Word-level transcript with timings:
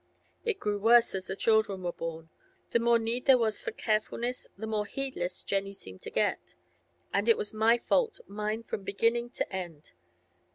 It 0.43 0.59
grew 0.59 0.79
worse 0.79 1.13
as 1.13 1.27
the 1.27 1.35
children 1.35 1.83
were 1.83 1.91
born. 1.91 2.29
The 2.71 2.79
more 2.79 2.97
need 2.97 3.27
there 3.27 3.37
was 3.37 3.61
for 3.61 3.69
carefulness, 3.71 4.47
the 4.57 4.65
more 4.65 4.87
heedless 4.87 5.43
Jenny 5.43 5.73
seemed 5.73 6.01
to 6.01 6.09
get. 6.09 6.55
And 7.13 7.29
it 7.29 7.37
was 7.37 7.53
my 7.53 7.77
fault, 7.77 8.19
mine 8.25 8.63
from 8.63 8.81
beginning 8.83 9.29
to 9.29 9.53
end. 9.55 9.93